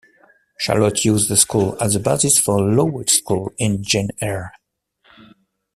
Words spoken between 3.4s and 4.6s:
in "Jane Eyre".